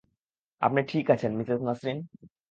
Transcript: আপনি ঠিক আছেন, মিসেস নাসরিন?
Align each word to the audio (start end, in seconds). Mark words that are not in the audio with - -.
আপনি 0.61 0.81
ঠিক 0.83 1.05
আছেন, 1.09 1.31
মিসেস 1.37 1.59
নাসরিন? 1.61 1.97